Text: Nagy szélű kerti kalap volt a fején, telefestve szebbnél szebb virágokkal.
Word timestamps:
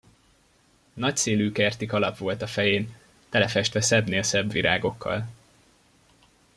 Nagy 0.93 1.17
szélű 1.17 1.51
kerti 1.51 1.85
kalap 1.85 2.17
volt 2.17 2.41
a 2.41 2.47
fején, 2.47 2.95
telefestve 3.29 3.81
szebbnél 3.81 4.23
szebb 4.23 4.51
virágokkal. 4.51 5.27